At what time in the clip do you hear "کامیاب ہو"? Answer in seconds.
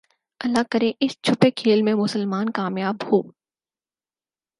2.51-3.21